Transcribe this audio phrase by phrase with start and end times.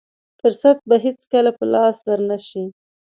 [0.39, 2.63] فرصت به هېڅکله په لاس در نه شي.